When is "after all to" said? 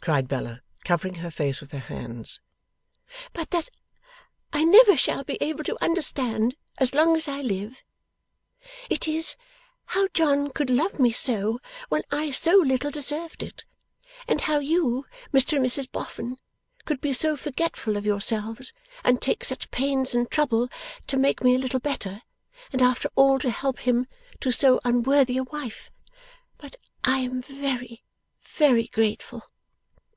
22.82-23.48